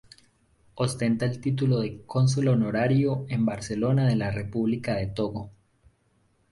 [0.73, 5.51] Ostenta el título de cónsul honorario en Barcelona de la República de Togo.